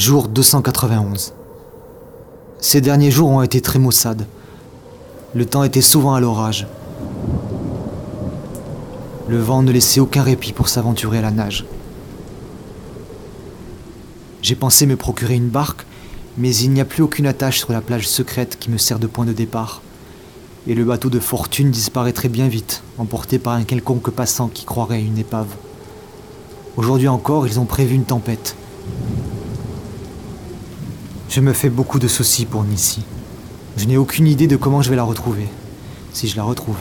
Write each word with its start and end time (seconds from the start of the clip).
Jour 0.00 0.28
291. 0.28 1.34
Ces 2.58 2.80
derniers 2.80 3.10
jours 3.10 3.28
ont 3.28 3.42
été 3.42 3.60
très 3.60 3.78
maussades. 3.78 4.26
Le 5.34 5.44
temps 5.44 5.62
était 5.62 5.82
souvent 5.82 6.14
à 6.14 6.20
l'orage. 6.20 6.66
Le 9.28 9.38
vent 9.38 9.62
ne 9.62 9.70
laissait 9.70 10.00
aucun 10.00 10.22
répit 10.22 10.54
pour 10.54 10.70
s'aventurer 10.70 11.18
à 11.18 11.20
la 11.20 11.30
nage. 11.30 11.66
J'ai 14.40 14.54
pensé 14.54 14.86
me 14.86 14.96
procurer 14.96 15.34
une 15.34 15.50
barque, 15.50 15.84
mais 16.38 16.56
il 16.56 16.70
n'y 16.70 16.80
a 16.80 16.86
plus 16.86 17.02
aucune 17.02 17.26
attache 17.26 17.58
sur 17.58 17.72
la 17.72 17.82
plage 17.82 18.08
secrète 18.08 18.56
qui 18.58 18.70
me 18.70 18.78
sert 18.78 19.00
de 19.00 19.06
point 19.06 19.26
de 19.26 19.34
départ. 19.34 19.82
Et 20.66 20.74
le 20.74 20.84
bateau 20.86 21.10
de 21.10 21.20
fortune 21.20 21.70
disparaîtrait 21.70 22.30
bien 22.30 22.48
vite, 22.48 22.82
emporté 22.96 23.38
par 23.38 23.52
un 23.52 23.64
quelconque 23.64 24.08
passant 24.08 24.48
qui 24.48 24.64
croirait 24.64 25.02
une 25.02 25.18
épave. 25.18 25.54
Aujourd'hui 26.78 27.08
encore, 27.08 27.46
ils 27.46 27.60
ont 27.60 27.66
prévu 27.66 27.96
une 27.96 28.04
tempête. 28.04 28.56
Je 31.30 31.40
me 31.40 31.52
fais 31.52 31.70
beaucoup 31.70 32.00
de 32.00 32.08
soucis 32.08 32.44
pour 32.44 32.64
Nissi. 32.64 33.04
Je 33.76 33.86
n'ai 33.86 33.96
aucune 33.96 34.26
idée 34.26 34.48
de 34.48 34.56
comment 34.56 34.82
je 34.82 34.90
vais 34.90 34.96
la 34.96 35.04
retrouver, 35.04 35.46
si 36.12 36.26
je 36.26 36.36
la 36.36 36.42
retrouve. 36.42 36.76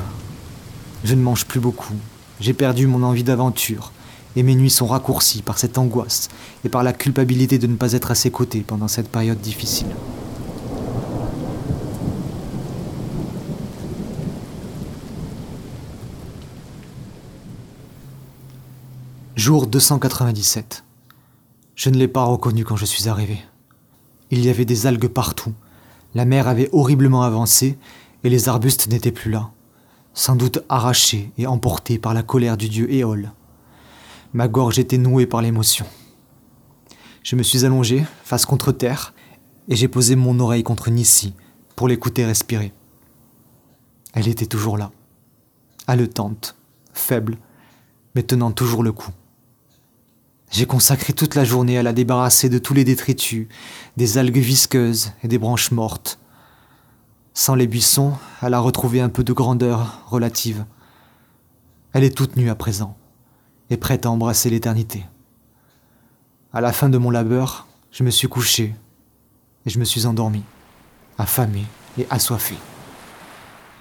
Je 1.03 1.13
ne 1.13 1.21
mange 1.21 1.45
plus 1.45 1.59
beaucoup. 1.59 1.93
J'ai 2.39 2.53
perdu 2.53 2.87
mon 2.87 3.03
envie 3.03 3.23
d'aventure, 3.23 3.91
et 4.35 4.41
mes 4.41 4.55
nuits 4.55 4.71
sont 4.71 4.87
raccourcies 4.87 5.43
par 5.43 5.59
cette 5.59 5.77
angoisse 5.77 6.29
et 6.65 6.69
par 6.69 6.81
la 6.81 6.93
culpabilité 6.93 7.59
de 7.59 7.67
ne 7.67 7.75
pas 7.75 7.93
être 7.93 8.09
à 8.09 8.15
ses 8.15 8.31
côtés 8.31 8.61
pendant 8.61 8.87
cette 8.87 9.09
période 9.09 9.39
difficile. 9.39 9.85
Jour 19.35 19.67
297. 19.67 20.83
Je 21.75 21.89
ne 21.91 21.97
l'ai 21.97 22.07
pas 22.07 22.23
reconnu 22.23 22.65
quand 22.65 22.77
je 22.77 22.85
suis 22.85 23.07
arrivé. 23.07 23.37
Il 24.31 24.45
y 24.45 24.49
avait 24.49 24.65
des 24.65 24.85
algues 24.85 25.07
partout. 25.07 25.53
La 26.13 26.25
mer 26.25 26.47
avait 26.47 26.69
horriblement 26.71 27.23
avancé 27.23 27.77
et 28.23 28.29
les 28.29 28.49
arbustes 28.49 28.87
n'étaient 28.89 29.11
plus 29.11 29.31
là, 29.31 29.51
sans 30.13 30.35
doute 30.35 30.59
arrachés 30.69 31.31
et 31.37 31.47
emportés 31.47 31.97
par 31.97 32.13
la 32.13 32.23
colère 32.23 32.57
du 32.57 32.69
dieu 32.69 32.91
Éole. 32.91 33.31
Ma 34.33 34.47
gorge 34.47 34.77
était 34.77 34.97
nouée 34.97 35.25
par 35.25 35.41
l'émotion. 35.41 35.85
Je 37.23 37.35
me 37.35 37.43
suis 37.43 37.65
allongé, 37.65 38.05
face 38.23 38.45
contre 38.45 38.71
terre, 38.71 39.13
et 39.67 39.75
j'ai 39.75 39.87
posé 39.87 40.15
mon 40.15 40.39
oreille 40.39 40.63
contre 40.63 40.89
Nissi 40.89 41.33
pour 41.75 41.87
l'écouter 41.87 42.25
respirer. 42.25 42.73
Elle 44.13 44.27
était 44.27 44.45
toujours 44.45 44.77
là, 44.77 44.91
haletante, 45.87 46.55
faible, 46.93 47.37
mais 48.15 48.23
tenant 48.23 48.51
toujours 48.51 48.83
le 48.83 48.91
coup. 48.91 49.11
J'ai 50.51 50.65
consacré 50.65 51.13
toute 51.13 51.35
la 51.35 51.43
journée 51.43 51.77
à 51.77 51.83
la 51.83 51.93
débarrasser 51.93 52.49
de 52.49 52.57
tous 52.57 52.73
les 52.73 52.83
détritus, 52.83 53.47
des 53.97 54.17
algues 54.17 54.37
visqueuses 54.37 55.11
et 55.23 55.27
des 55.27 55.37
branches 55.37 55.71
mortes. 55.71 56.19
Sans 57.33 57.53
les 57.53 57.67
buissons, 57.67 58.13
elle 58.41 58.55
a 58.55 58.59
retrouvé 58.59 58.99
un 58.99 59.09
peu 59.09 59.23
de 59.23 59.31
grandeur 59.31 60.03
relative. 60.07 60.65
Elle 61.93 62.03
est 62.03 62.17
toute 62.17 62.35
nue 62.35 62.49
à 62.49 62.55
présent, 62.55 62.97
et 63.69 63.77
prête 63.77 64.05
à 64.05 64.11
embrasser 64.11 64.49
l'éternité. 64.49 65.05
À 66.51 66.61
la 66.61 66.73
fin 66.73 66.89
de 66.89 66.97
mon 66.97 67.11
labeur, 67.11 67.67
je 67.91 68.03
me 68.03 68.09
suis 68.09 68.27
couché, 68.27 68.73
et 69.65 69.69
je 69.69 69.77
me 69.77 69.85
suis 69.85 70.07
endormi, 70.07 70.43
affamé 71.19 71.63
et 71.99 72.07
assoiffé. 72.09 72.55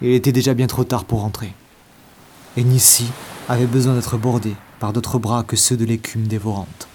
Il 0.03 0.11
était 0.11 0.33
déjà 0.33 0.53
bien 0.53 0.67
trop 0.67 0.85
tard 0.85 1.05
pour 1.05 1.23
rentrer. 1.23 1.53
Et 2.57 2.63
Nissi 2.63 3.11
avait 3.49 3.67
besoin 3.67 3.95
d'être 3.95 4.19
bordé 4.19 4.55
par 4.79 4.93
d'autres 4.93 5.19
bras 5.19 5.43
que 5.43 5.57
ceux 5.57 5.77
de 5.77 5.85
l'écume 5.85 6.27
dévorante. 6.27 6.88